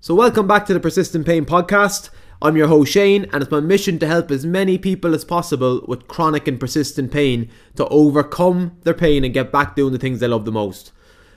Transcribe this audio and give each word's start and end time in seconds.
So, 0.00 0.14
welcome 0.14 0.46
back 0.46 0.64
to 0.66 0.74
the 0.74 0.78
Persistent 0.78 1.26
Pain 1.26 1.44
Podcast. 1.44 2.10
I'm 2.40 2.56
your 2.56 2.68
host 2.68 2.92
Shane, 2.92 3.26
and 3.32 3.42
it's 3.42 3.50
my 3.50 3.58
mission 3.58 3.98
to 3.98 4.06
help 4.06 4.30
as 4.30 4.46
many 4.46 4.78
people 4.78 5.12
as 5.12 5.24
possible 5.24 5.84
with 5.88 6.06
chronic 6.06 6.46
and 6.46 6.60
persistent 6.60 7.10
pain 7.10 7.50
to 7.74 7.84
overcome 7.88 8.76
their 8.84 8.94
pain 8.94 9.24
and 9.24 9.34
get 9.34 9.50
back 9.50 9.74
doing 9.74 9.92
the 9.92 9.98
things 9.98 10.20
they 10.20 10.28
love 10.28 10.44
the 10.44 10.52
most. 10.52 10.92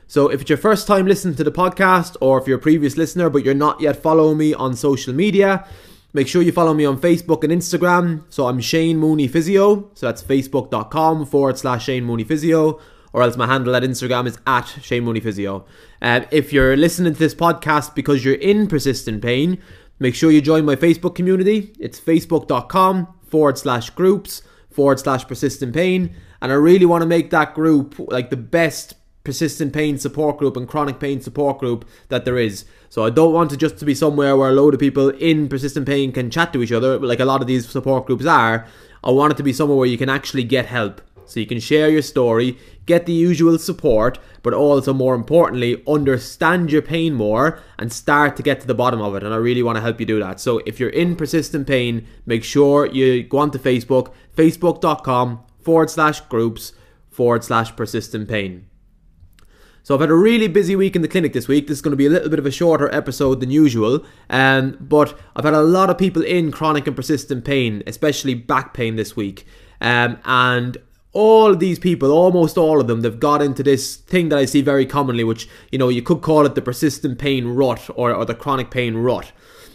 So, 0.06 0.30
if 0.30 0.42
it's 0.42 0.50
your 0.52 0.60
first 0.60 0.86
time 0.86 1.08
listening 1.08 1.34
to 1.38 1.44
the 1.44 1.52
podcast, 1.52 2.18
or 2.22 2.40
if 2.40 2.48
you're 2.48 2.60
a 2.60 2.62
previous 2.62 2.98
listener 2.98 3.32
but 3.32 3.44
you're 3.44 3.56
not 3.56 3.82
yet 3.82 3.96
following 3.96 4.38
me 4.38 4.54
on 4.54 4.76
social 4.76 5.12
media, 5.12 5.68
make 6.14 6.28
sure 6.28 6.44
you 6.44 6.52
follow 6.52 6.76
me 6.76 6.86
on 6.86 7.02
Facebook 7.02 7.44
and 7.44 7.52
Instagram. 7.52 8.26
So, 8.30 8.46
I'm 8.46 8.60
Shane 8.60 9.00
Mooney 9.00 9.28
Physio, 9.28 9.90
so 9.96 10.06
that's 10.06 10.22
facebook.com 10.22 11.26
forward 11.26 11.58
slash 11.58 11.86
Shane 11.86 12.04
Mooney 12.04 12.26
Physio 12.26 12.80
or 13.14 13.22
else 13.22 13.38
my 13.38 13.48
handle 13.48 13.76
at 13.76 13.84
Instagram 13.84 14.28
is 14.28 14.38
at 14.48 14.64
Shane 14.82 15.04
Mooney 15.04 15.20
Physio. 15.20 15.66
Uh, 16.02 16.22
if 16.32 16.54
you're 16.54 16.78
listening 16.78 17.14
to 17.14 17.20
this 17.20 17.36
podcast 17.36 17.96
because 17.96 18.24
you're 18.24 18.36
in 18.36 18.68
persistent 18.68 19.22
pain, 19.22 19.62
make 20.00 20.16
sure 20.16 20.32
you 20.32 20.42
join 20.42 20.66
my 20.66 20.76
Facebook 20.76 21.16
community. 21.16 21.74
It's 21.80 22.00
facebook.com 22.00 23.14
forward 23.28 23.58
slash 23.58 23.90
groups 23.92 24.42
forward 24.70 25.00
slash 25.00 25.28
persistent 25.28 25.74
pain. 25.74 26.16
And 26.42 26.52
I 26.52 26.56
really 26.56 26.86
want 26.86 27.02
to 27.02 27.08
make 27.08 27.30
that 27.30 27.54
group 27.54 27.96
like 28.00 28.30
the 28.30 28.38
best 28.38 28.96
persistent 29.24 29.72
pain 29.74 29.98
support 29.98 30.38
group 30.38 30.58
and 30.58 30.68
chronic 30.68 31.00
pain 31.00 31.22
support 31.22 31.60
group 31.60 31.88
that 32.10 32.26
there 32.26 32.38
is. 32.38 32.66
So 32.90 33.06
I 33.06 33.10
don't 33.10 33.34
want 33.34 33.54
it 33.54 33.58
just 33.58 33.78
to 33.78 33.86
be 33.86 33.94
somewhere 33.94 34.36
where 34.36 34.50
a 34.50 34.54
load 34.54 34.74
of 34.74 34.80
people 34.80 35.10
in 35.10 35.48
persistent 35.48 35.86
pain 35.86 36.12
can 36.12 36.32
chat 36.32 36.52
to 36.54 36.64
each 36.64 36.72
other, 36.72 36.98
like 37.00 37.20
a 37.20 37.26
lot 37.26 37.42
of 37.42 37.48
these 37.48 37.70
support 37.70 38.08
groups 38.08 38.26
are. 38.26 38.66
I 39.04 39.12
want 39.12 39.34
it 39.34 39.38
to 39.38 39.44
be 39.44 39.54
somewhere 39.54 39.78
where 39.78 39.88
you 39.88 39.98
can 39.98 40.10
actually 40.10 40.44
get 40.44 40.66
help. 40.66 41.02
So 41.32 41.40
you 41.40 41.46
can 41.46 41.60
share 41.60 41.90
your 41.90 42.02
story, 42.02 42.58
get 42.86 43.06
the 43.06 43.14
usual 43.14 43.58
support, 43.58 44.20
but 44.44 44.54
also 44.54 44.94
more 44.94 45.16
importantly, 45.16 45.82
understand 45.88 46.72
your 46.72 46.82
pain 46.82 47.14
more 47.14 47.60
and 47.80 47.92
start 47.92 48.36
to 48.36 48.44
get 48.44 48.60
to 48.62 48.68
the 48.68 48.76
bottom 48.76 49.02
of 49.02 49.16
it. 49.16 49.24
And 49.24 49.34
I 49.34 49.38
really 49.38 49.64
want 49.64 49.78
to 49.78 49.82
help 49.82 50.00
you 50.00 50.06
do 50.06 50.20
that. 50.20 50.40
So 50.40 50.60
if 50.66 50.80
you're 50.80 50.90
in 50.90 51.16
persistent 51.16 51.68
pain, 51.68 52.06
make 52.26 52.44
sure 52.44 52.86
you 52.86 53.24
go 53.24 53.38
onto 53.38 53.58
Facebook, 53.58 54.14
facebook.com 54.36 55.44
forward 55.62 55.90
slash 55.90 56.20
groups 56.22 56.74
forward 57.10 57.44
slash 57.44 57.76
persistent 57.76 58.28
pain. 58.28 58.68
So 59.84 59.96
I've 59.96 60.02
had 60.02 60.12
a 60.12 60.16
really 60.16 60.48
busy 60.48 60.76
week 60.76 60.96
in 60.96 61.02
the 61.02 61.08
clinic 61.08 61.34
this 61.34 61.48
week. 61.48 61.68
This 61.68 61.80
is 61.80 61.82
going 61.82 61.92
to 61.92 61.98
be 61.98 62.06
a 62.06 62.10
little 62.10 62.30
bit 62.30 62.40
of 62.40 62.46
a 62.46 62.52
shorter 62.52 62.94
episode 62.94 63.40
than 63.40 63.50
usual, 63.50 64.06
um, 64.30 64.78
but 64.80 65.18
I've 65.36 65.44
had 65.44 65.56
a 65.56 65.62
lot 65.62 65.90
of 65.90 65.98
people 65.98 66.22
in 66.22 66.52
chronic 66.52 66.86
and 66.86 66.96
persistent 66.96 67.46
pain, 67.46 67.82
especially 67.88 68.36
back 68.36 68.76
pain 68.76 68.96
this 68.96 69.16
week. 69.16 69.48
Um, 69.82 70.20
and 70.24 70.78
all 71.14 71.52
of 71.52 71.60
these 71.60 71.78
people, 71.78 72.12
almost 72.12 72.58
all 72.58 72.80
of 72.80 72.88
them, 72.88 73.02
they've 73.02 73.20
got 73.20 73.42
into 73.42 73.64
this 73.64 73.98
thing 73.98 74.30
that 74.30 74.40
I 74.40 74.46
see 74.46 74.62
very 74.62 74.86
commonly, 74.86 75.24
which, 75.24 75.50
you 75.72 75.78
know, 75.78 75.90
you 75.90 76.02
could 76.02 76.22
call 76.22 76.46
it 76.46 76.56
the 76.56 76.62
persistent 76.62 77.20
pain 77.20 77.48
rut 77.48 77.90
or, 77.96 78.14
or 78.14 78.24
the 78.24 78.36
chronic 78.36 78.72
pain 78.72 78.96
rut, 78.96 79.32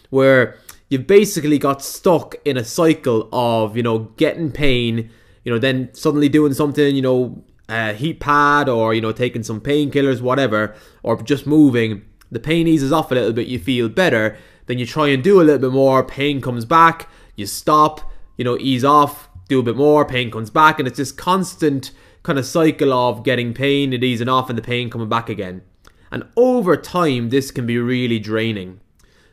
where 0.08 0.58
you've 0.88 1.06
basically 1.06 1.58
got 1.58 1.82
stuck 1.82 2.36
in 2.44 2.56
a 2.56 2.64
cycle 2.64 3.28
of, 3.32 3.76
you 3.76 3.82
know, 3.82 3.98
getting 4.16 4.50
pain, 4.50 5.10
you 5.44 5.52
know, 5.52 5.58
then 5.58 5.90
suddenly 5.92 6.28
doing 6.28 6.54
something, 6.54 6.96
you 6.96 7.02
know, 7.02 7.44
a 7.68 7.92
heat 7.92 8.20
pad 8.20 8.68
or, 8.68 8.94
you 8.94 9.00
know, 9.00 9.12
taking 9.12 9.42
some 9.42 9.60
painkillers, 9.60 10.22
whatever, 10.22 10.74
or 11.02 11.20
just 11.22 11.46
moving. 11.46 12.02
The 12.30 12.40
pain 12.40 12.66
eases 12.66 12.92
off 12.92 13.10
a 13.10 13.14
little 13.14 13.32
bit, 13.32 13.46
you 13.46 13.58
feel 13.58 13.88
better. 13.88 14.38
Then 14.66 14.78
you 14.78 14.86
try 14.86 15.08
and 15.08 15.22
do 15.22 15.40
a 15.40 15.44
little 15.44 15.60
bit 15.60 15.72
more, 15.72 16.02
pain 16.02 16.40
comes 16.40 16.64
back, 16.64 17.08
you 17.36 17.46
stop, 17.46 18.00
you 18.36 18.44
know, 18.44 18.56
ease 18.58 18.84
off, 18.84 19.28
do 19.48 19.60
a 19.60 19.62
bit 19.62 19.76
more, 19.76 20.04
pain 20.04 20.30
comes 20.30 20.50
back, 20.50 20.78
and 20.78 20.88
it's 20.88 20.98
this 20.98 21.12
constant 21.12 21.92
kind 22.22 22.38
of 22.38 22.46
cycle 22.46 22.92
of 22.92 23.22
getting 23.22 23.54
pain, 23.54 23.92
it 23.92 24.02
easing 24.02 24.28
off, 24.28 24.48
and 24.48 24.58
the 24.58 24.62
pain 24.62 24.90
coming 24.90 25.08
back 25.08 25.28
again. 25.28 25.62
And 26.10 26.24
over 26.36 26.76
time, 26.76 27.30
this 27.30 27.50
can 27.50 27.66
be 27.66 27.78
really 27.78 28.18
draining. 28.18 28.80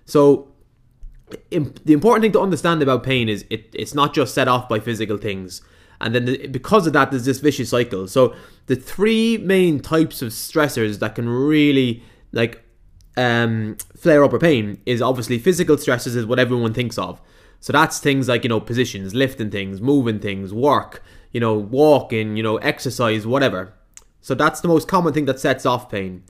So, 0.06 0.50
the 1.50 1.94
important 1.94 2.24
thing 2.24 2.32
to 2.34 2.42
understand 2.42 2.84
about 2.84 3.04
pain 3.04 3.28
is 3.28 3.46
it, 3.50 3.70
it's 3.74 3.96
not 3.96 4.14
just 4.14 4.36
set 4.36 4.48
off 4.48 4.70
by 4.70 4.80
physical 4.80 5.18
things. 5.18 5.62
And 6.00 6.14
then 6.14 6.26
the, 6.26 6.48
because 6.48 6.86
of 6.86 6.94
that, 6.94 7.10
there's 7.10 7.26
this 7.26 7.40
vicious 7.40 7.70
cycle. 7.70 8.08
So, 8.08 8.36
the 8.68 8.76
three 8.76 9.38
main 9.38 9.80
types 9.80 10.22
of 10.22 10.30
stressors 10.30 11.00
that 11.00 11.16
can 11.16 11.28
really 11.28 12.04
like 12.32 12.64
um, 13.18 13.78
flare 13.96 14.24
up 14.24 14.34
our 14.34 14.40
pain 14.40 14.82
is 14.86 15.02
obviously 15.02 15.40
physical 15.40 15.78
stresses, 15.78 16.16
is 16.16 16.26
what 16.26 16.40
everyone 16.40 16.74
thinks 16.74 16.98
of. 16.98 17.22
So 17.64 17.72
that's 17.72 18.00
things 18.00 18.28
like, 18.28 18.44
you 18.44 18.50
know, 18.50 18.60
positions, 18.60 19.16
lifting 19.16 19.50
things, 19.50 19.80
moving 19.80 20.20
things, 20.20 20.54
work, 20.54 21.02
you 21.32 21.40
know, 21.40 21.54
walking, 21.54 22.36
you 22.36 22.44
know, 22.44 22.58
exercise, 22.58 23.26
whatever. 23.26 23.72
So 24.20 24.36
that's 24.36 24.60
the 24.60 24.68
most 24.68 24.90
common 24.90 25.14
thing 25.14 25.24
that 25.28 25.40
sets 25.40 25.66
off 25.66 25.90
pain. 25.90 26.26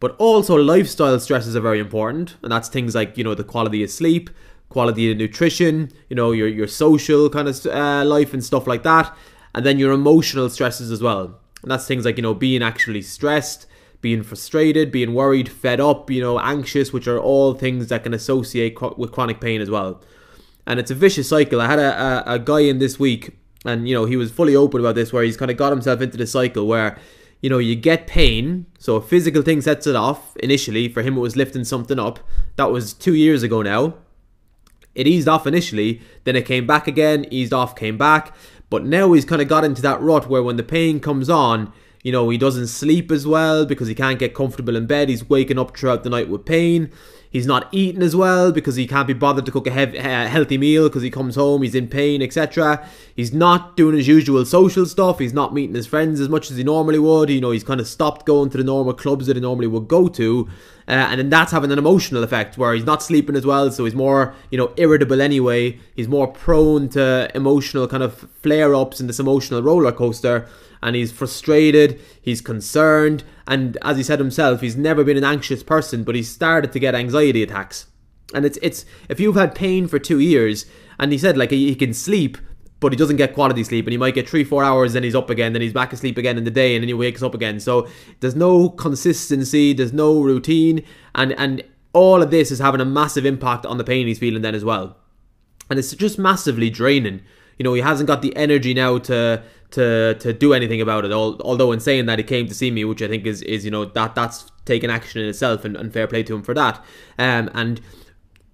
But 0.00 0.16
also 0.16 0.56
lifestyle 0.56 1.20
stresses 1.20 1.54
are 1.54 1.60
very 1.60 1.78
important, 1.78 2.34
and 2.42 2.50
that's 2.50 2.68
things 2.68 2.96
like, 2.96 3.16
you 3.16 3.22
know, 3.22 3.36
the 3.36 3.44
quality 3.44 3.84
of 3.84 3.90
sleep, 3.90 4.28
quality 4.70 5.08
of 5.12 5.18
nutrition, 5.18 5.92
you 6.10 6.16
know, 6.16 6.32
your 6.32 6.48
your 6.48 6.66
social 6.66 7.30
kind 7.30 7.46
of 7.46 7.64
uh, 7.66 8.04
life 8.04 8.34
and 8.34 8.42
stuff 8.42 8.66
like 8.66 8.82
that, 8.82 9.16
and 9.54 9.64
then 9.64 9.78
your 9.78 9.92
emotional 9.92 10.50
stresses 10.50 10.90
as 10.90 11.00
well. 11.00 11.38
And 11.62 11.70
that's 11.70 11.86
things 11.86 12.04
like, 12.04 12.16
you 12.16 12.22
know, 12.22 12.34
being 12.34 12.60
actually 12.60 13.02
stressed, 13.02 13.68
being 14.00 14.24
frustrated, 14.24 14.90
being 14.90 15.14
worried, 15.14 15.48
fed 15.48 15.78
up, 15.78 16.10
you 16.10 16.20
know, 16.20 16.40
anxious, 16.40 16.92
which 16.92 17.06
are 17.06 17.20
all 17.20 17.54
things 17.54 17.86
that 17.86 18.02
can 18.02 18.14
associate 18.14 18.76
with 18.98 19.12
chronic 19.12 19.40
pain 19.40 19.60
as 19.60 19.70
well 19.70 20.02
and 20.66 20.78
it's 20.78 20.90
a 20.90 20.94
vicious 20.94 21.28
cycle. 21.28 21.60
I 21.60 21.66
had 21.66 21.78
a, 21.78 22.30
a, 22.30 22.34
a 22.34 22.38
guy 22.38 22.60
in 22.60 22.78
this 22.78 22.98
week, 22.98 23.36
and 23.64 23.88
you 23.88 23.94
know 23.94 24.04
he 24.04 24.16
was 24.16 24.30
fully 24.30 24.56
open 24.56 24.80
about 24.80 24.94
this, 24.94 25.12
where 25.12 25.22
he's 25.22 25.36
kind 25.36 25.50
of 25.50 25.56
got 25.56 25.72
himself 25.72 26.00
into 26.00 26.16
the 26.16 26.26
cycle 26.26 26.66
where 26.66 26.98
you 27.40 27.50
know 27.50 27.58
you 27.58 27.74
get 27.74 28.06
pain, 28.06 28.66
so 28.78 28.96
a 28.96 29.02
physical 29.02 29.42
thing 29.42 29.60
sets 29.60 29.86
it 29.86 29.96
off. 29.96 30.36
Initially, 30.38 30.88
for 30.88 31.02
him, 31.02 31.16
it 31.16 31.20
was 31.20 31.36
lifting 31.36 31.64
something 31.64 31.98
up. 31.98 32.20
That 32.56 32.70
was 32.70 32.92
two 32.92 33.14
years 33.14 33.42
ago 33.42 33.62
now. 33.62 33.94
It 34.94 35.06
eased 35.06 35.28
off 35.28 35.46
initially, 35.46 36.02
then 36.24 36.36
it 36.36 36.44
came 36.44 36.66
back 36.66 36.86
again, 36.86 37.26
eased 37.30 37.52
off, 37.52 37.74
came 37.74 37.96
back. 37.96 38.34
But 38.68 38.84
now 38.84 39.12
he's 39.12 39.24
kind 39.24 39.42
of 39.42 39.48
got 39.48 39.64
into 39.64 39.82
that 39.82 40.00
rut 40.00 40.28
where 40.28 40.42
when 40.42 40.56
the 40.56 40.62
pain 40.62 41.00
comes 41.00 41.28
on, 41.30 41.72
you 42.02 42.10
know, 42.10 42.28
he 42.30 42.38
doesn't 42.38 42.66
sleep 42.66 43.10
as 43.10 43.26
well 43.26 43.64
because 43.64 43.88
he 43.88 43.94
can't 43.94 44.18
get 44.18 44.34
comfortable 44.34 44.76
in 44.76 44.86
bed. 44.86 45.08
He's 45.08 45.28
waking 45.28 45.58
up 45.58 45.76
throughout 45.76 46.04
the 46.04 46.10
night 46.10 46.28
with 46.28 46.44
pain. 46.44 46.90
He's 47.32 47.46
not 47.46 47.66
eating 47.72 48.02
as 48.02 48.14
well 48.14 48.52
because 48.52 48.76
he 48.76 48.86
can't 48.86 49.06
be 49.06 49.14
bothered 49.14 49.46
to 49.46 49.52
cook 49.52 49.66
a 49.66 49.70
healthy 49.70 50.58
meal 50.58 50.88
because 50.90 51.02
he 51.02 51.10
comes 51.10 51.34
home, 51.34 51.62
he's 51.62 51.74
in 51.74 51.88
pain, 51.88 52.20
etc. 52.20 52.86
He's 53.16 53.32
not 53.32 53.74
doing 53.74 53.96
his 53.96 54.06
usual 54.06 54.44
social 54.44 54.84
stuff. 54.84 55.18
He's 55.18 55.32
not 55.32 55.54
meeting 55.54 55.74
his 55.74 55.86
friends 55.86 56.20
as 56.20 56.28
much 56.28 56.50
as 56.50 56.58
he 56.58 56.62
normally 56.62 56.98
would. 56.98 57.30
You 57.30 57.40
know, 57.40 57.50
he's 57.50 57.64
kind 57.64 57.80
of 57.80 57.88
stopped 57.88 58.26
going 58.26 58.50
to 58.50 58.58
the 58.58 58.64
normal 58.64 58.92
clubs 58.92 59.26
that 59.28 59.36
he 59.36 59.40
normally 59.40 59.66
would 59.66 59.88
go 59.88 60.08
to. 60.08 60.46
Uh, 60.88 60.92
and 61.10 61.18
then 61.20 61.30
that's 61.30 61.52
having 61.52 61.70
an 61.70 61.78
emotional 61.78 62.22
effect 62.22 62.58
where 62.58 62.74
he's 62.74 62.84
not 62.84 63.02
sleeping 63.02 63.36
as 63.36 63.46
well, 63.46 63.70
so 63.70 63.84
he's 63.84 63.94
more, 63.94 64.34
you 64.50 64.58
know, 64.58 64.72
irritable 64.76 65.20
anyway. 65.20 65.78
He's 65.94 66.08
more 66.08 66.26
prone 66.26 66.88
to 66.90 67.30
emotional 67.34 67.86
kind 67.86 68.02
of 68.02 68.28
flare 68.42 68.74
ups 68.74 69.00
in 69.00 69.06
this 69.06 69.20
emotional 69.20 69.62
roller 69.62 69.92
coaster 69.92 70.48
and 70.82 70.96
he's 70.96 71.12
frustrated, 71.12 72.00
he's 72.20 72.40
concerned, 72.40 73.22
and 73.46 73.78
as 73.82 73.96
he 73.96 74.02
said 74.02 74.18
himself, 74.18 74.60
he's 74.60 74.76
never 74.76 75.04
been 75.04 75.16
an 75.16 75.24
anxious 75.24 75.62
person, 75.62 76.02
but 76.02 76.14
he's 76.14 76.30
started 76.30 76.72
to 76.72 76.80
get 76.80 76.94
anxiety 76.94 77.42
attacks. 77.42 77.86
And 78.34 78.44
it's 78.44 78.58
it's 78.62 78.84
if 79.08 79.20
you've 79.20 79.36
had 79.36 79.54
pain 79.54 79.86
for 79.86 79.98
two 79.98 80.18
years, 80.18 80.66
and 80.98 81.12
he 81.12 81.18
said 81.18 81.36
like 81.36 81.50
he, 81.50 81.68
he 81.68 81.74
can 81.74 81.94
sleep, 81.94 82.38
but 82.82 82.92
he 82.92 82.96
doesn't 82.96 83.16
get 83.16 83.32
quality 83.32 83.62
sleep, 83.62 83.86
and 83.86 83.92
he 83.92 83.96
might 83.96 84.14
get 84.14 84.28
three 84.28 84.44
four 84.44 84.62
hours, 84.62 84.92
then 84.92 85.04
he's 85.04 85.14
up 85.14 85.30
again, 85.30 85.52
then 85.54 85.62
he's 85.62 85.72
back 85.72 85.92
asleep 85.92 86.18
again 86.18 86.36
in 86.36 86.44
the 86.44 86.50
day, 86.50 86.74
and 86.74 86.82
then 86.82 86.88
he 86.88 86.94
wakes 86.94 87.22
up 87.22 87.32
again. 87.32 87.60
So 87.60 87.88
there's 88.20 88.34
no 88.34 88.68
consistency, 88.68 89.72
there's 89.72 89.92
no 89.92 90.20
routine, 90.20 90.84
and 91.14 91.32
and 91.38 91.62
all 91.94 92.22
of 92.22 92.30
this 92.30 92.50
is 92.50 92.58
having 92.58 92.80
a 92.80 92.84
massive 92.84 93.24
impact 93.24 93.64
on 93.64 93.78
the 93.78 93.84
pain 93.84 94.06
he's 94.06 94.18
feeling 94.18 94.42
then 94.42 94.54
as 94.54 94.64
well. 94.64 94.96
And 95.70 95.78
it's 95.78 95.94
just 95.94 96.18
massively 96.18 96.70
draining. 96.70 97.22
You 97.58 97.64
know, 97.64 97.74
he 97.74 97.82
hasn't 97.82 98.08
got 98.08 98.20
the 98.20 98.34
energy 98.36 98.74
now 98.74 98.98
to 98.98 99.42
to 99.70 100.14
to 100.14 100.32
do 100.32 100.52
anything 100.52 100.80
about 100.80 101.04
it. 101.04 101.12
Although 101.12 101.70
in 101.70 101.78
saying 101.78 102.06
that 102.06 102.18
he 102.18 102.24
came 102.24 102.48
to 102.48 102.54
see 102.54 102.72
me, 102.72 102.84
which 102.84 103.00
I 103.00 103.06
think 103.06 103.26
is 103.26 103.42
is 103.42 103.64
you 103.64 103.70
know 103.70 103.84
that 103.84 104.16
that's 104.16 104.50
taken 104.64 104.90
action 104.90 105.22
in 105.22 105.28
itself, 105.28 105.64
and, 105.64 105.76
and 105.76 105.92
fair 105.92 106.08
play 106.08 106.24
to 106.24 106.34
him 106.34 106.42
for 106.42 106.54
that. 106.54 106.82
Um, 107.16 107.48
and 107.54 107.80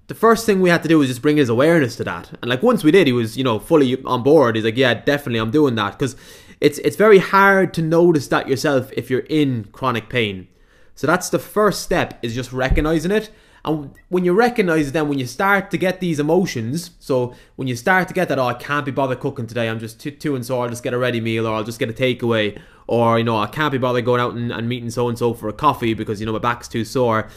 the 0.08 0.14
first 0.14 0.44
thing 0.44 0.60
we 0.60 0.70
had 0.70 0.82
to 0.82 0.88
do 0.88 0.98
was 0.98 1.08
just 1.08 1.22
bring 1.22 1.36
his 1.36 1.48
awareness 1.48 1.96
to 1.96 2.04
that. 2.04 2.30
And 2.42 2.48
like 2.48 2.62
once 2.62 2.82
we 2.82 2.90
did, 2.90 3.06
he 3.06 3.12
was 3.12 3.36
you 3.36 3.44
know 3.44 3.58
fully 3.58 4.02
on 4.04 4.22
board. 4.22 4.56
He's 4.56 4.64
like, 4.64 4.76
yeah, 4.76 4.94
definitely, 4.94 5.38
I'm 5.38 5.50
doing 5.50 5.76
that 5.76 5.98
because 5.98 6.16
it's 6.60 6.78
it's 6.78 6.96
very 6.96 7.18
hard 7.18 7.72
to 7.74 7.82
notice 7.82 8.28
that 8.28 8.48
yourself 8.48 8.90
if 8.96 9.10
you're 9.10 9.20
in 9.20 9.64
chronic 9.72 10.08
pain. 10.08 10.48
So 10.94 11.06
that's 11.06 11.30
the 11.30 11.38
first 11.38 11.82
step 11.82 12.18
is 12.22 12.34
just 12.34 12.52
recognizing 12.52 13.12
it 13.12 13.30
and 13.64 13.94
when 14.08 14.24
you 14.24 14.32
recognize 14.32 14.92
then 14.92 15.08
when 15.08 15.18
you 15.18 15.26
start 15.26 15.70
to 15.72 15.78
get 15.78 16.00
these 16.00 16.18
emotions, 16.18 16.92
so 17.00 17.34
when 17.56 17.68
you 17.68 17.76
start 17.76 18.08
to 18.08 18.14
get 18.14 18.28
that, 18.28 18.38
oh, 18.38 18.46
I 18.46 18.54
can't 18.54 18.86
be 18.86 18.92
bothered 18.92 19.20
cooking 19.20 19.46
today, 19.46 19.68
I'm 19.68 19.78
just 19.78 20.00
too, 20.00 20.10
too 20.10 20.36
and 20.36 20.44
so, 20.44 20.60
I'll 20.60 20.68
just 20.68 20.82
get 20.82 20.94
a 20.94 20.98
ready 20.98 21.20
meal 21.20 21.46
or 21.46 21.54
I'll 21.54 21.64
just 21.64 21.78
get 21.78 21.90
a 21.90 21.92
takeaway, 21.92 22.60
or, 22.86 23.18
you 23.18 23.24
know, 23.24 23.36
I 23.36 23.46
can't 23.46 23.72
be 23.72 23.78
bothered 23.78 24.04
going 24.04 24.20
out 24.20 24.34
and, 24.34 24.50
and 24.50 24.68
meeting 24.68 24.90
so 24.90 25.08
and 25.08 25.18
so 25.18 25.34
for 25.34 25.48
a 25.48 25.52
coffee 25.52 25.92
because, 25.92 26.20
you 26.20 26.26
know, 26.26 26.32
my 26.32 26.38
back's 26.38 26.68
too 26.68 26.84
sore. 26.84 27.28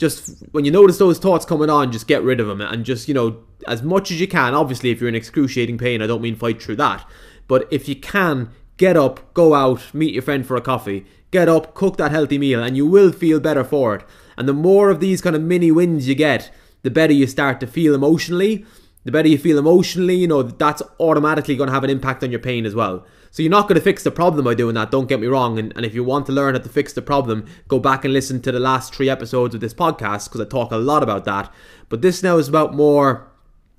Just 0.00 0.42
when 0.52 0.64
you 0.64 0.70
notice 0.70 0.96
those 0.96 1.18
thoughts 1.18 1.44
coming 1.44 1.68
on, 1.68 1.92
just 1.92 2.06
get 2.06 2.22
rid 2.22 2.40
of 2.40 2.46
them 2.46 2.62
and 2.62 2.86
just, 2.86 3.06
you 3.06 3.12
know, 3.12 3.44
as 3.68 3.82
much 3.82 4.10
as 4.10 4.18
you 4.18 4.26
can. 4.26 4.54
Obviously, 4.54 4.90
if 4.90 4.98
you're 4.98 5.10
in 5.10 5.14
excruciating 5.14 5.76
pain, 5.76 6.00
I 6.00 6.06
don't 6.06 6.22
mean 6.22 6.36
fight 6.36 6.62
through 6.62 6.76
that. 6.76 7.06
But 7.46 7.68
if 7.70 7.86
you 7.86 7.96
can, 7.96 8.48
get 8.78 8.96
up, 8.96 9.34
go 9.34 9.52
out, 9.52 9.92
meet 9.92 10.14
your 10.14 10.22
friend 10.22 10.46
for 10.46 10.56
a 10.56 10.62
coffee, 10.62 11.04
get 11.30 11.50
up, 11.50 11.74
cook 11.74 11.98
that 11.98 12.12
healthy 12.12 12.38
meal, 12.38 12.62
and 12.62 12.78
you 12.78 12.86
will 12.86 13.12
feel 13.12 13.40
better 13.40 13.62
for 13.62 13.96
it. 13.96 14.04
And 14.38 14.48
the 14.48 14.54
more 14.54 14.88
of 14.88 15.00
these 15.00 15.20
kind 15.20 15.36
of 15.36 15.42
mini 15.42 15.70
wins 15.70 16.08
you 16.08 16.14
get, 16.14 16.50
the 16.80 16.90
better 16.90 17.12
you 17.12 17.26
start 17.26 17.60
to 17.60 17.66
feel 17.66 17.94
emotionally. 17.94 18.64
The 19.04 19.12
better 19.12 19.28
you 19.28 19.38
feel 19.38 19.58
emotionally, 19.58 20.16
you 20.16 20.28
know, 20.28 20.42
that's 20.42 20.82
automatically 20.98 21.56
going 21.56 21.68
to 21.68 21.72
have 21.72 21.84
an 21.84 21.90
impact 21.90 22.22
on 22.22 22.30
your 22.30 22.40
pain 22.40 22.66
as 22.66 22.74
well. 22.74 23.06
So 23.30 23.42
you're 23.42 23.50
not 23.50 23.68
going 23.68 23.76
to 23.76 23.80
fix 23.80 24.02
the 24.02 24.10
problem 24.10 24.44
by 24.44 24.54
doing 24.54 24.74
that, 24.74 24.90
don't 24.90 25.08
get 25.08 25.20
me 25.20 25.26
wrong. 25.26 25.58
And, 25.58 25.72
and 25.76 25.86
if 25.86 25.94
you 25.94 26.04
want 26.04 26.26
to 26.26 26.32
learn 26.32 26.54
how 26.54 26.60
to 26.60 26.68
fix 26.68 26.92
the 26.92 27.00
problem, 27.00 27.46
go 27.68 27.78
back 27.78 28.04
and 28.04 28.12
listen 28.12 28.42
to 28.42 28.52
the 28.52 28.60
last 28.60 28.94
three 28.94 29.08
episodes 29.08 29.54
of 29.54 29.60
this 29.60 29.72
podcast 29.72 30.28
because 30.28 30.40
I 30.40 30.44
talk 30.44 30.72
a 30.72 30.76
lot 30.76 31.02
about 31.02 31.24
that. 31.24 31.52
But 31.88 32.02
this 32.02 32.22
now 32.22 32.38
is 32.38 32.48
about 32.48 32.74
more 32.74 33.30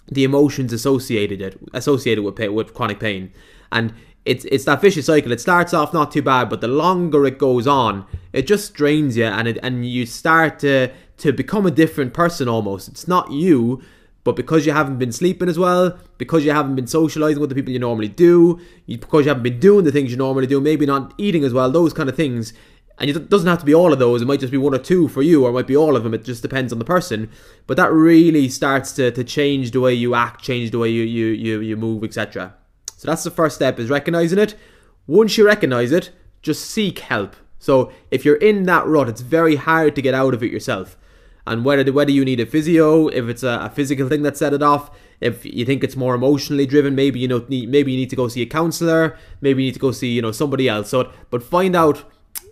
the 0.07 0.23
emotions 0.23 0.73
associated 0.73 1.41
it, 1.41 1.59
associated 1.73 2.23
with 2.23 2.39
with 2.39 2.73
chronic 2.73 2.99
pain. 2.99 3.31
And 3.71 3.93
it's 4.25 4.45
it's 4.45 4.65
that 4.65 4.81
vicious 4.81 5.07
cycle. 5.07 5.31
It 5.31 5.41
starts 5.41 5.73
off 5.73 5.93
not 5.93 6.11
too 6.11 6.21
bad, 6.21 6.49
but 6.49 6.61
the 6.61 6.67
longer 6.67 7.25
it 7.25 7.37
goes 7.37 7.67
on, 7.67 8.05
it 8.33 8.47
just 8.47 8.73
drains 8.73 9.17
you, 9.17 9.25
and 9.25 9.47
it 9.47 9.57
and 9.63 9.85
you 9.85 10.05
start 10.05 10.59
to 10.59 10.91
to 11.17 11.33
become 11.33 11.65
a 11.65 11.71
different 11.71 12.13
person 12.13 12.47
almost. 12.47 12.87
It's 12.87 13.07
not 13.07 13.31
you, 13.31 13.81
but 14.23 14.35
because 14.35 14.65
you 14.65 14.71
haven't 14.71 14.99
been 14.99 15.11
sleeping 15.11 15.49
as 15.49 15.57
well, 15.57 15.97
because 16.17 16.45
you 16.45 16.51
haven't 16.51 16.75
been 16.75 16.87
socializing 16.87 17.39
with 17.39 17.49
the 17.49 17.55
people 17.55 17.73
you 17.73 17.79
normally 17.79 18.07
do, 18.07 18.59
because 18.87 19.25
you 19.25 19.29
haven't 19.29 19.43
been 19.43 19.59
doing 19.59 19.83
the 19.83 19.91
things 19.91 20.11
you 20.11 20.17
normally 20.17 20.47
do, 20.47 20.61
maybe 20.61 20.85
not 20.85 21.13
eating 21.17 21.43
as 21.43 21.53
well, 21.53 21.71
those 21.71 21.93
kind 21.93 22.09
of 22.09 22.15
things. 22.15 22.53
And 22.99 23.09
it 23.09 23.29
doesn't 23.29 23.47
have 23.47 23.59
to 23.59 23.65
be 23.65 23.73
all 23.73 23.91
of 23.91 23.97
those. 23.97 24.21
It 24.21 24.25
might 24.25 24.39
just 24.39 24.51
be 24.51 24.59
one 24.59 24.75
or 24.75 24.79
two 24.79 25.07
for 25.07 25.23
you, 25.23 25.43
or 25.43 25.49
it 25.49 25.53
might 25.53 25.65
be 25.65 25.75
all 25.75 25.95
of 25.95 26.03
them. 26.03 26.13
It 26.13 26.23
just 26.23 26.43
depends 26.43 26.71
on 26.71 26.77
the 26.77 26.85
person. 26.85 27.31
But 27.65 27.77
that 27.77 27.91
really 27.91 28.47
starts 28.47 28.91
to, 28.93 29.09
to 29.11 29.23
change 29.23 29.71
the 29.71 29.81
way 29.81 29.93
you 29.93 30.13
act, 30.13 30.43
change 30.43 30.69
the 30.69 30.77
way 30.77 30.89
you 30.89 31.01
you 31.01 31.27
you, 31.27 31.61
you 31.61 31.77
move, 31.77 32.03
etc. 32.03 32.53
So 32.97 33.07
that's 33.07 33.23
the 33.23 33.31
first 33.31 33.55
step 33.55 33.79
is 33.79 33.89
recognizing 33.89 34.37
it. 34.37 34.55
Once 35.07 35.35
you 35.35 35.47
recognize 35.47 35.91
it, 35.91 36.11
just 36.43 36.69
seek 36.69 36.99
help. 36.99 37.35
So 37.57 37.91
if 38.11 38.23
you're 38.23 38.35
in 38.35 38.63
that 38.63 38.85
rut, 38.85 39.09
it's 39.09 39.21
very 39.21 39.55
hard 39.55 39.95
to 39.95 40.01
get 40.01 40.13
out 40.13 40.35
of 40.35 40.43
it 40.43 40.51
yourself. 40.51 40.95
And 41.45 41.65
whether 41.65 41.91
whether 41.91 42.11
you 42.11 42.23
need 42.23 42.39
a 42.39 42.45
physio, 42.45 43.07
if 43.07 43.27
it's 43.27 43.43
a, 43.43 43.59
a 43.63 43.69
physical 43.69 44.07
thing 44.07 44.21
that 44.23 44.37
set 44.37 44.53
it 44.53 44.61
off, 44.61 44.91
if 45.19 45.45
you 45.45 45.65
think 45.65 45.83
it's 45.83 45.95
more 45.95 46.15
emotionally 46.15 46.65
driven, 46.65 46.95
maybe 46.95 47.19
you 47.19 47.27
know 47.27 47.45
maybe 47.49 47.91
you 47.91 47.97
need 47.97 48.09
to 48.09 48.15
go 48.15 48.27
see 48.27 48.41
a 48.41 48.45
counselor, 48.45 49.17
maybe 49.41 49.63
you 49.63 49.67
need 49.69 49.73
to 49.73 49.79
go 49.79 49.91
see 49.91 50.11
you 50.11 50.21
know 50.21 50.31
somebody 50.31 50.69
else. 50.69 50.89
So 50.89 51.11
but 51.29 51.43
find 51.43 51.75
out 51.75 52.03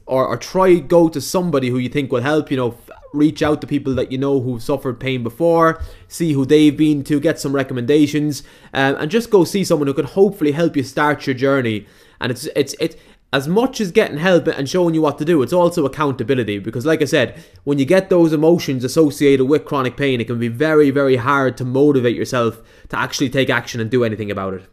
or, 0.09 0.25
or 0.25 0.37
try 0.37 0.75
go 0.75 1.07
to 1.07 1.21
somebody 1.21 1.69
who 1.69 1.77
you 1.77 1.89
think 1.89 2.11
will 2.11 2.21
help. 2.21 2.49
You 2.49 2.57
know, 2.57 2.77
reach 3.13 3.41
out 3.41 3.61
to 3.61 3.67
people 3.67 3.93
that 3.95 4.11
you 4.11 4.17
know 4.17 4.39
who've 4.39 4.61
suffered 4.61 4.99
pain 4.99 5.23
before, 5.23 5.81
see 6.07 6.33
who 6.33 6.45
they've 6.45 6.75
been 6.75 7.03
to, 7.03 7.19
get 7.19 7.39
some 7.39 7.53
recommendations, 7.53 8.43
um, 8.73 8.95
and 8.95 9.11
just 9.11 9.29
go 9.29 9.43
see 9.43 9.63
someone 9.63 9.87
who 9.87 9.93
can 9.93 10.05
hopefully 10.05 10.51
help 10.51 10.75
you 10.75 10.83
start 10.83 11.25
your 11.27 11.35
journey. 11.35 11.85
And 12.19 12.31
it's 12.31 12.45
it's 12.55 12.75
it's 12.79 12.95
as 13.31 13.47
much 13.47 13.79
as 13.79 13.91
getting 13.91 14.17
help 14.17 14.47
and 14.47 14.67
showing 14.67 14.95
you 14.95 15.01
what 15.01 15.19
to 15.19 15.25
do, 15.25 15.41
it's 15.41 15.53
also 15.53 15.85
accountability. 15.85 16.57
Because, 16.57 16.85
like 16.85 17.01
I 17.01 17.05
said, 17.05 17.41
when 17.63 17.77
you 17.77 17.85
get 17.85 18.09
those 18.09 18.33
emotions 18.33 18.83
associated 18.83 19.45
with 19.45 19.65
chronic 19.65 19.95
pain, 19.97 20.19
it 20.19 20.25
can 20.25 20.39
be 20.39 20.47
very, 20.47 20.89
very 20.89 21.17
hard 21.17 21.55
to 21.57 21.65
motivate 21.65 22.15
yourself 22.15 22.61
to 22.89 22.97
actually 22.97 23.29
take 23.29 23.49
action 23.49 23.79
and 23.79 23.91
do 23.91 24.03
anything 24.03 24.31
about 24.31 24.55
it. 24.55 24.63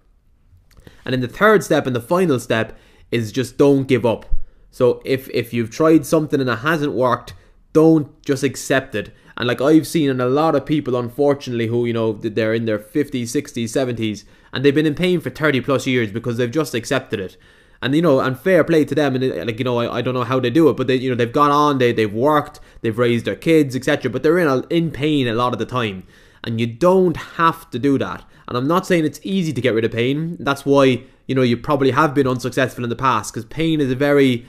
And 1.04 1.12
then 1.12 1.20
the 1.20 1.28
third 1.28 1.62
step 1.62 1.86
and 1.86 1.94
the 1.94 2.00
final 2.00 2.40
step 2.40 2.76
is 3.10 3.30
just 3.30 3.58
don't 3.58 3.86
give 3.86 4.06
up. 4.06 4.26
So 4.70 5.00
if 5.04 5.28
if 5.30 5.52
you've 5.52 5.70
tried 5.70 6.04
something 6.06 6.40
and 6.40 6.50
it 6.50 6.58
hasn't 6.58 6.92
worked, 6.92 7.34
don't 7.72 8.22
just 8.24 8.42
accept 8.42 8.94
it. 8.94 9.14
And 9.36 9.46
like 9.46 9.60
I've 9.60 9.86
seen 9.86 10.10
in 10.10 10.20
a 10.20 10.26
lot 10.26 10.54
of 10.54 10.64
people, 10.64 10.96
unfortunately, 10.96 11.66
who 11.66 11.84
you 11.84 11.92
know 11.92 12.12
they're 12.14 12.54
in 12.54 12.64
their 12.64 12.78
50s, 12.78 13.22
60s, 13.22 13.64
70s, 13.64 14.24
and 14.52 14.64
they've 14.64 14.74
been 14.74 14.86
in 14.86 14.94
pain 14.94 15.20
for 15.20 15.30
30 15.30 15.60
plus 15.60 15.86
years 15.86 16.10
because 16.10 16.38
they've 16.38 16.50
just 16.50 16.74
accepted 16.74 17.20
it. 17.20 17.36
And 17.82 17.94
you 17.94 18.02
know, 18.02 18.20
and 18.20 18.38
fair 18.38 18.64
play 18.64 18.84
to 18.84 18.94
them. 18.94 19.14
And 19.14 19.24
uh, 19.24 19.44
like 19.44 19.58
you 19.58 19.64
know, 19.64 19.78
I, 19.78 19.98
I 19.98 20.02
don't 20.02 20.14
know 20.14 20.24
how 20.24 20.40
they 20.40 20.50
do 20.50 20.68
it, 20.68 20.76
but 20.76 20.86
they 20.86 20.96
you 20.96 21.10
know 21.10 21.16
they've 21.16 21.32
gone 21.32 21.50
on, 21.50 21.78
they 21.78 21.92
they've 21.92 22.12
worked, 22.12 22.60
they've 22.80 22.98
raised 22.98 23.24
their 23.24 23.36
kids, 23.36 23.76
etc. 23.76 24.10
But 24.10 24.22
they're 24.22 24.38
in 24.38 24.48
a, 24.48 24.66
in 24.68 24.90
pain 24.90 25.28
a 25.28 25.34
lot 25.34 25.52
of 25.52 25.58
the 25.58 25.66
time, 25.66 26.06
and 26.44 26.60
you 26.60 26.66
don't 26.66 27.16
have 27.16 27.70
to 27.70 27.78
do 27.78 27.98
that. 27.98 28.24
And 28.48 28.56
I'm 28.56 28.68
not 28.68 28.86
saying 28.86 29.04
it's 29.04 29.20
easy 29.22 29.52
to 29.52 29.60
get 29.60 29.74
rid 29.74 29.84
of 29.84 29.92
pain. 29.92 30.36
That's 30.40 30.64
why 30.64 31.02
you 31.26 31.34
know 31.34 31.42
you 31.42 31.56
probably 31.56 31.90
have 31.90 32.14
been 32.14 32.26
unsuccessful 32.26 32.84
in 32.84 32.90
the 32.90 32.96
past 32.96 33.32
because 33.32 33.44
pain 33.46 33.80
is 33.80 33.90
a 33.90 33.96
very 33.96 34.46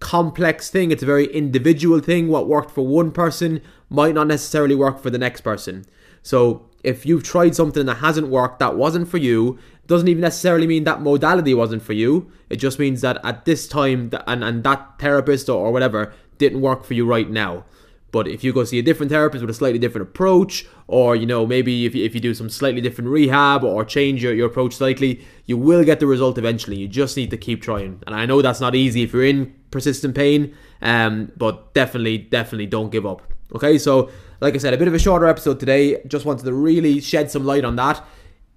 complex 0.00 0.70
thing. 0.70 0.90
It's 0.90 1.02
a 1.02 1.06
very 1.06 1.26
individual 1.26 2.00
thing. 2.00 2.28
What 2.28 2.48
worked 2.48 2.70
for 2.70 2.86
one 2.86 3.12
person 3.12 3.60
might 3.88 4.14
not 4.14 4.26
necessarily 4.26 4.74
work 4.74 5.00
for 5.00 5.10
the 5.10 5.18
next 5.18 5.42
person. 5.42 5.84
So 6.22 6.66
if 6.82 7.06
you've 7.06 7.22
tried 7.22 7.54
something 7.54 7.86
that 7.86 7.96
hasn't 7.96 8.28
worked, 8.28 8.58
that 8.58 8.76
wasn't 8.76 9.08
for 9.08 9.18
you, 9.18 9.58
doesn't 9.90 10.06
even 10.06 10.20
necessarily 10.20 10.68
mean 10.68 10.84
that 10.84 11.02
modality 11.02 11.52
wasn't 11.52 11.82
for 11.82 11.94
you. 11.94 12.30
It 12.48 12.56
just 12.56 12.78
means 12.78 13.00
that 13.00 13.18
at 13.24 13.44
this 13.44 13.66
time 13.66 14.12
and, 14.28 14.44
and 14.44 14.62
that 14.62 15.00
therapist 15.00 15.48
or, 15.48 15.66
or 15.66 15.72
whatever 15.72 16.14
didn't 16.38 16.60
work 16.60 16.84
for 16.84 16.94
you 16.94 17.04
right 17.04 17.28
now. 17.28 17.64
But 18.12 18.28
if 18.28 18.44
you 18.44 18.52
go 18.52 18.62
see 18.62 18.78
a 18.78 18.82
different 18.82 19.10
therapist 19.10 19.42
with 19.42 19.50
a 19.50 19.54
slightly 19.54 19.80
different 19.80 20.08
approach, 20.08 20.64
or 20.86 21.16
you 21.16 21.26
know 21.26 21.44
maybe 21.44 21.86
if 21.86 21.94
you, 21.96 22.04
if 22.04 22.14
you 22.14 22.20
do 22.20 22.34
some 22.34 22.48
slightly 22.48 22.80
different 22.80 23.10
rehab 23.10 23.64
or 23.64 23.84
change 23.84 24.22
your, 24.22 24.32
your 24.32 24.46
approach 24.46 24.74
slightly, 24.74 25.26
you 25.46 25.56
will 25.56 25.82
get 25.82 25.98
the 25.98 26.06
result 26.06 26.38
eventually. 26.38 26.78
You 26.78 26.86
just 26.86 27.16
need 27.16 27.30
to 27.30 27.36
keep 27.36 27.60
trying. 27.60 28.00
And 28.06 28.14
I 28.14 28.26
know 28.26 28.42
that's 28.42 28.60
not 28.60 28.76
easy 28.76 29.02
if 29.02 29.12
you're 29.12 29.24
in 29.24 29.52
persistent 29.72 30.14
pain, 30.14 30.54
um, 30.82 31.32
but 31.36 31.74
definitely 31.74 32.18
definitely 32.18 32.66
don't 32.66 32.90
give 32.90 33.06
up. 33.06 33.22
Okay, 33.56 33.76
so 33.76 34.08
like 34.40 34.54
I 34.54 34.58
said, 34.58 34.72
a 34.72 34.78
bit 34.78 34.86
of 34.86 34.94
a 34.94 35.00
shorter 35.00 35.26
episode 35.26 35.58
today. 35.58 36.00
Just 36.06 36.24
wanted 36.24 36.44
to 36.44 36.52
really 36.52 37.00
shed 37.00 37.28
some 37.28 37.44
light 37.44 37.64
on 37.64 37.74
that. 37.76 38.04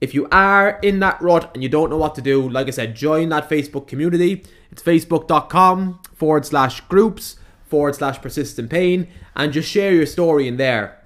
If 0.04 0.14
you 0.14 0.28
are 0.34 0.80
in 0.82 1.00
that 1.00 1.22
rut 1.22 1.50
and 1.54 1.64
you 1.64 1.70
don't 1.70 1.90
know 1.90 1.96
what 1.96 2.14
to 2.16 2.22
do, 2.22 2.50
like 2.50 2.68
I 2.68 2.72
said, 2.72 2.94
join 2.94 3.30
that 3.30 3.50
Facebook 3.50 3.88
community. 3.88 4.44
It's 4.70 4.84
facebook.com 4.84 6.02
forward 6.14 6.46
slash 6.46 6.82
groups 6.82 7.38
forward 7.64 7.96
slash 7.96 8.22
persistent 8.22 8.70
pain 8.70 9.08
and 9.34 9.54
just 9.54 9.70
share 9.70 9.94
your 9.94 10.06
story 10.06 10.46
in 10.46 10.58
there. 10.58 11.00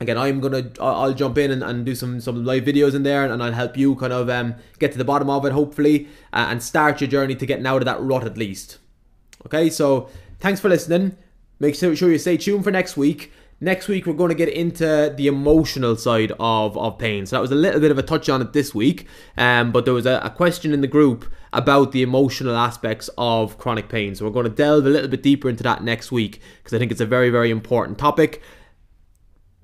Again, 0.00 0.18
I'm 0.18 0.40
gonna 0.40 0.72
I'll 0.80 1.14
jump 1.14 1.38
in 1.38 1.52
and, 1.52 1.62
and 1.62 1.86
do 1.86 1.94
some 1.94 2.20
some 2.20 2.44
live 2.44 2.64
videos 2.64 2.96
in 2.96 3.04
there 3.04 3.22
and, 3.22 3.32
and 3.32 3.40
I'll 3.44 3.52
help 3.52 3.76
you 3.76 3.94
kind 3.94 4.12
of 4.12 4.28
um, 4.28 4.56
get 4.80 4.90
to 4.90 4.98
the 4.98 5.04
bottom 5.04 5.30
of 5.30 5.46
it 5.46 5.52
hopefully 5.52 6.08
uh, 6.32 6.46
and 6.50 6.60
start 6.60 7.00
your 7.00 7.08
journey 7.08 7.36
to 7.36 7.46
getting 7.46 7.66
out 7.66 7.80
of 7.82 7.84
that 7.84 8.00
rut 8.00 8.24
at 8.24 8.36
least. 8.36 8.78
Okay, 9.46 9.70
so 9.70 10.10
thanks 10.40 10.60
for 10.60 10.68
listening. 10.68 11.16
Make 11.60 11.76
sure 11.76 11.92
you 11.92 12.18
stay 12.18 12.38
tuned 12.38 12.64
for 12.64 12.72
next 12.72 12.96
week. 12.96 13.30
Next 13.62 13.86
week, 13.86 14.06
we're 14.06 14.14
going 14.14 14.30
to 14.30 14.34
get 14.34 14.48
into 14.48 15.14
the 15.16 15.28
emotional 15.28 15.94
side 15.94 16.32
of, 16.40 16.76
of 16.76 16.98
pain. 16.98 17.26
So 17.26 17.36
that 17.36 17.40
was 17.40 17.52
a 17.52 17.54
little 17.54 17.78
bit 17.78 17.92
of 17.92 17.98
a 17.98 18.02
touch 18.02 18.28
on 18.28 18.42
it 18.42 18.52
this 18.52 18.74
week. 18.74 19.06
Um, 19.38 19.70
but 19.70 19.84
there 19.84 19.94
was 19.94 20.04
a, 20.04 20.20
a 20.24 20.30
question 20.30 20.72
in 20.72 20.80
the 20.80 20.88
group 20.88 21.32
about 21.52 21.92
the 21.92 22.02
emotional 22.02 22.56
aspects 22.56 23.08
of 23.16 23.58
chronic 23.58 23.88
pain. 23.88 24.16
So 24.16 24.24
we're 24.24 24.32
going 24.32 24.46
to 24.46 24.50
delve 24.50 24.84
a 24.84 24.88
little 24.88 25.08
bit 25.08 25.22
deeper 25.22 25.48
into 25.48 25.62
that 25.62 25.84
next 25.84 26.10
week 26.10 26.40
because 26.58 26.74
I 26.74 26.80
think 26.80 26.90
it's 26.90 27.00
a 27.00 27.06
very, 27.06 27.30
very 27.30 27.52
important 27.52 27.98
topic 27.98 28.42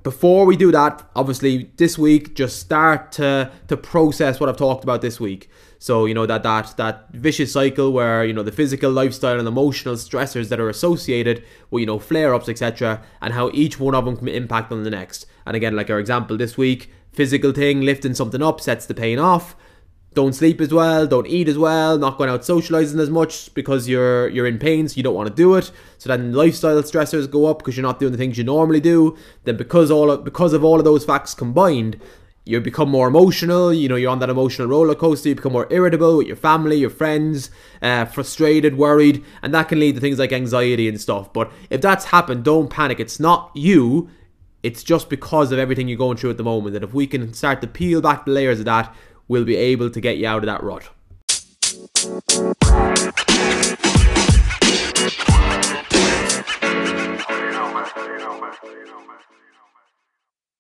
before 0.05 0.47
we 0.47 0.57
do 0.57 0.73
that, 0.73 1.07
obviously 1.15 1.71
this 1.77 1.99
week 1.99 2.35
just 2.35 2.59
start 2.59 3.13
to 3.13 3.51
to 3.67 3.77
process 3.77 4.41
what 4.41 4.49
I've 4.49 4.57
talked 4.57 4.85
about 4.85 5.03
this 5.03 5.21
week. 5.21 5.51
So 5.79 6.07
you 6.07 6.15
know 6.15 6.27
that 6.27 6.43
that 6.43 6.77
that 6.77 7.09
vicious 7.13 7.53
cycle 7.53 7.93
where 7.93 8.25
you 8.25 8.33
know 8.33 8.43
the 8.43 8.53
physical, 8.53 8.91
lifestyle, 8.91 9.39
and 9.39 9.47
emotional 9.47 9.95
stressors 9.95 10.49
that 10.49 10.61
are 10.61 10.69
associated 10.69 11.45
with 11.71 11.81
you 11.81 11.87
know 11.87 11.99
flare 11.99 12.35
ups, 12.35 12.49
etc., 12.49 13.03
and 13.21 13.35
how 13.35 13.51
each 13.55 13.79
one 13.79 13.95
of 13.95 14.05
them 14.05 14.17
can 14.17 14.29
impact 14.29 14.73
on 14.73 14.83
the 14.83 14.91
next. 14.91 15.27
And 15.47 15.57
again, 15.57 15.77
like 15.77 15.91
our 15.91 16.01
example 16.01 16.37
this 16.37 16.57
week, 16.57 16.91
physical 17.13 17.53
thing, 17.53 17.83
lifting 17.83 18.15
something 18.15 18.43
up 18.43 18.61
sets 18.61 18.87
the 18.87 18.95
pain 18.95 19.19
off 19.19 19.57
don't 20.15 20.33
sleep 20.33 20.61
as 20.61 20.73
well, 20.73 21.07
don't 21.07 21.27
eat 21.27 21.49
as 21.49 21.59
well, 21.59 21.97
not 21.97 22.19
going 22.19 22.29
out 22.31 22.45
socializing 22.45 22.99
as 22.99 23.11
much 23.11 23.55
because 23.55 23.89
you're 23.89 24.29
you're 24.31 24.47
in 24.47 24.59
pain, 24.59 24.89
so 24.89 24.97
you 24.97 25.03
don't 25.03 25.15
want 25.15 25.29
to 25.29 25.35
do 25.35 25.55
it. 25.55 25.71
So 25.99 26.09
then 26.09 26.33
lifestyle 26.33 26.83
stressors 26.83 27.31
go 27.31 27.47
up 27.47 27.59
because 27.59 27.77
you're 27.77 27.87
not 27.87 28.01
doing 28.01 28.13
the 28.13 28.19
things 28.19 28.39
you 28.39 28.45
normally 28.45 28.81
do. 28.81 29.17
Then 29.45 29.57
because 29.57 29.91
all 29.91 30.11
of, 30.11 30.25
because 30.25 30.53
of 30.53 30.65
all 30.65 30.79
of 30.79 30.85
those 30.85 31.05
facts 31.05 31.35
combined, 31.35 32.01
you 32.49 32.59
become 32.63 32.89
more 32.89 33.09
emotional. 33.09 33.75
You 33.75 33.91
know, 33.91 33.97
you're 33.97 34.11
on 34.11 34.21
that 34.21 34.31
emotional 34.31 34.69
roller 34.69 34.95
coaster. 34.95 35.29
You 35.29 35.35
become 35.35 35.53
more 35.53 35.67
irritable 35.69 36.17
with 36.17 36.29
your 36.29 36.37
family, 36.37 36.77
your 36.77 36.89
friends, 36.89 37.51
uh, 37.83 38.07
frustrated, 38.07 38.79
worried, 38.79 39.23
and 39.43 39.53
that 39.53 39.69
can 39.69 39.79
lead 39.79 39.97
to 39.97 40.01
things 40.01 40.19
like 40.19 40.33
anxiety 40.33 40.89
and 40.89 40.99
stuff. 40.99 41.31
But 41.31 41.53
if 41.69 41.83
that's 41.83 42.07
happened, 42.07 42.45
don't 42.45 42.71
panic. 42.71 43.01
It's 43.01 43.21
not 43.21 43.51
you. 43.55 44.09
It's 44.63 44.83
just 44.83 45.11
because 45.11 45.53
of 45.53 45.59
everything 45.59 45.89
you're 45.89 45.99
going 45.99 46.17
through 46.17 46.31
at 46.31 46.39
the 46.39 46.43
moment. 46.43 46.75
And 46.75 46.83
if 46.83 46.95
we 46.95 47.07
can 47.07 47.35
start 47.35 47.61
to 47.61 47.67
peel 47.67 48.01
back 48.01 48.25
the 48.25 48.31
layers 48.31 48.61
of 48.61 48.65
that, 48.65 48.97
we'll 49.29 49.45
be 49.45 49.57
able 49.57 49.91
to 49.91 50.01
get 50.01 50.17
you 50.17 50.27
out 50.27 50.43
of 50.43 50.47
that 50.47 50.63
rut. 50.63 50.89